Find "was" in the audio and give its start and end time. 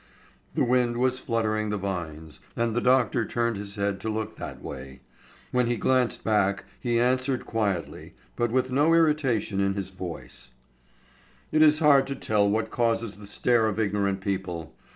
0.97-1.19